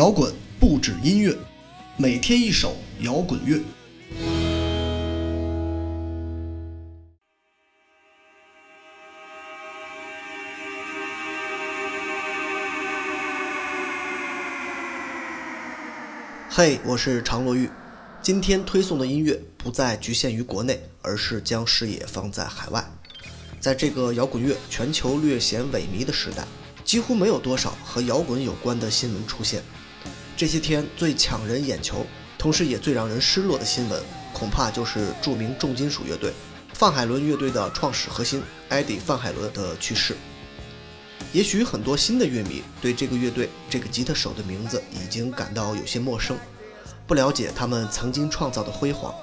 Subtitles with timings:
[0.00, 1.36] 摇滚不止音乐，
[1.98, 3.60] 每天一首摇滚乐。
[16.48, 17.68] 嘿，我是常罗玉。
[18.22, 22.82] 今天推送的音乐不再局限于国内，而是将视野放在海外。
[23.60, 26.46] 在这个摇滚乐全球略显萎靡的时代，
[26.86, 29.62] 几乎没有多少和摇滚有关的新闻出现。
[30.40, 32.06] 这些天最抢人眼球，
[32.38, 36.32] 同时也最让人失落的新闻，恐怕就是著名重金属乐队
[36.72, 40.16] 范海伦乐队的创始核心艾迪·范海伦的去世。
[41.34, 46.38] 也许很多新的乐迷对这个乐队、这个吉他手的名字已经感到有些陌生，
[47.06, 49.14] 不了解他们曾经创造的辉煌。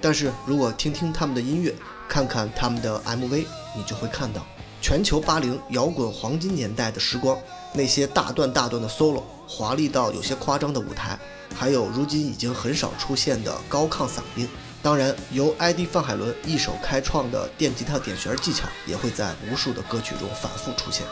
[0.00, 1.74] 但是如果听听他们的音乐，
[2.08, 3.44] 看看他们的 MV，
[3.76, 4.46] 你就会看到
[4.84, 7.38] 全球八零摇滚黄金年代的时光，
[7.72, 11.18] 那些大段大段的 solo，华丽到有些夸张的舞台，
[11.56, 14.46] 还有如今已经很少出现的高亢嗓音。
[14.82, 21.06] 当然，由 ID 范海伦一手开创的电吉他点弦技巧，也会在无数的歌曲中反复出现。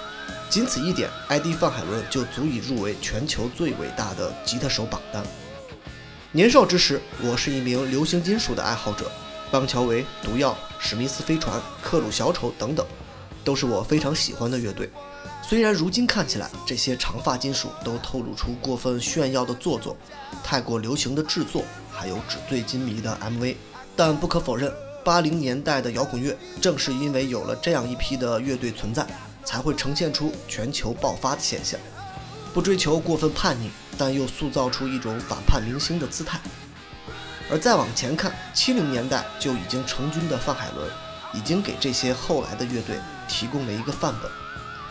[0.50, 5.24] 仅此一点，ID 范海伦就足以入围全球最伟大的吉他手榜单。
[6.30, 9.10] 年少之时，我是一名流行金属的爱好者。
[9.50, 12.86] 邦乔维、毒药、史密斯飞船、克鲁小丑等等，
[13.44, 14.90] 都是我非常喜欢的乐队。
[15.42, 19.96] 虽然如今看起来，这些长发金属都透露出过分炫耀的做作、
[20.42, 23.56] 太过流行的制作，还有纸醉金迷的 MV，
[23.96, 24.72] 但不可否认，
[25.04, 29.06] 八零年代的摇滚乐正是因为有了这样一批的乐队存在，
[29.44, 31.78] 才会呈现出全球爆发的现象。
[32.54, 36.38] 不追求过分叛逆，但又塑造出一种反叛明星的姿态。
[37.50, 40.88] 而再往前看，七零年代就已经成军的范海伦，
[41.34, 42.96] 已经给这些后来的乐队
[43.28, 44.30] 提供了一个范本：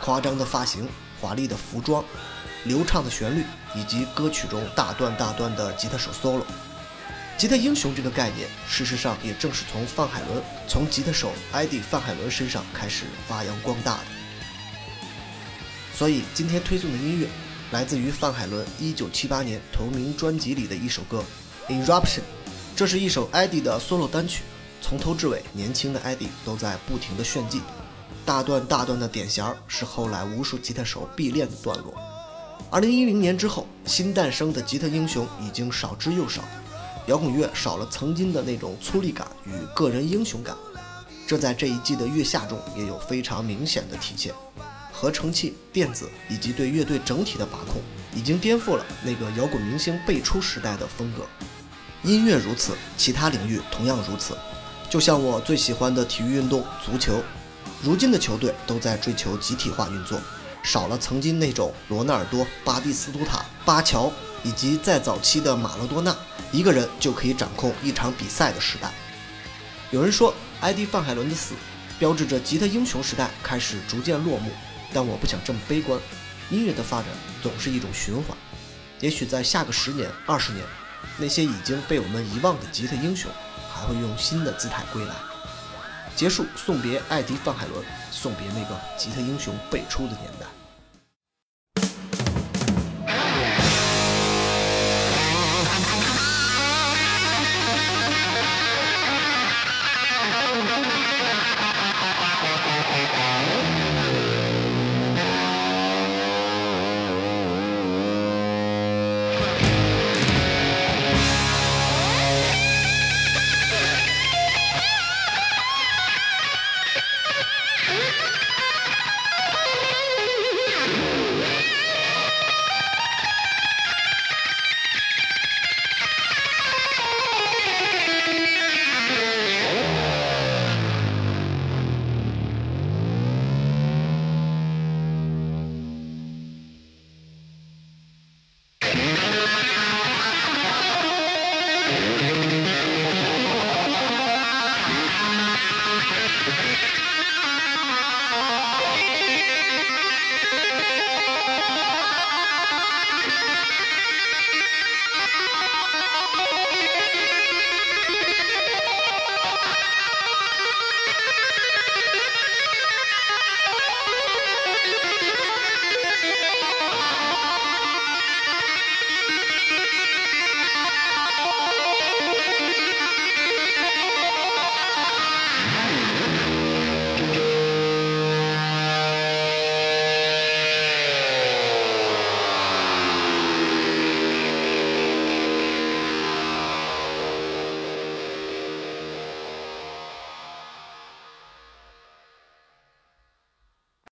[0.01, 0.87] 夸张的发型、
[1.19, 2.03] 华丽的服装、
[2.63, 3.43] 流畅的旋律，
[3.75, 6.43] 以及歌曲中大段大段的吉他手 solo。
[7.37, 14.03] 吉他英雄这个概念，事实上也正是从范海伦、从吉他手艾迪·范海伦身上开始发扬光大的。
[15.95, 17.27] 所以今天推送的音乐，
[17.71, 21.23] 来自于范海伦1978年同名专辑里的一首歌
[21.71, 22.19] 《Eruption》。
[22.75, 24.43] 这是一首艾迪的 solo 单曲，
[24.81, 27.61] 从头至尾，年轻的艾迪都在不停的炫技，
[28.25, 31.93] 大段大段的点弦儿是后来无数吉他手必练的段落。
[32.69, 36.41] 二零一零年之后，新诞生的吉他英雄已经少之又少，
[37.07, 40.55] 摇滚乐少了曾经的那种粗粝感与个人英雄感，
[41.27, 44.33] 这在这一季的月下中也有非常明显的体现。
[44.93, 47.81] 合成器、电子以及对乐队整体的把控，
[48.13, 51.23] 已经颠覆了那个摇滚明星辈出时代的风格。
[52.03, 54.37] 音乐如此，其他领域同样如此。
[54.91, 57.23] 就像我最喜欢的体育运动足球，
[57.81, 60.19] 如今的球队都在追求集体化运作，
[60.63, 64.11] 少了曾经那种罗纳尔多、巴蒂斯图塔、巴乔
[64.43, 66.13] 以及再早期的马拉多纳
[66.51, 68.91] 一个人就可以掌控一场比赛的时代。
[69.91, 71.55] 有人说，埃迪·范海伦的死
[71.97, 74.51] 标志着吉他英雄时代开始逐渐落幕，
[74.91, 75.97] 但我不想这么悲观。
[76.49, 77.07] 音乐的发展
[77.41, 78.37] 总是一种循环，
[78.99, 80.65] 也许在下个十年、二十年。
[81.17, 83.31] 那些已经被我们遗忘的吉他英雄，
[83.81, 85.15] 还会用新的姿态归来。
[86.15, 90.45] 结束，送别艾迪·范海伦，送别那个吉他英雄辈出的年代。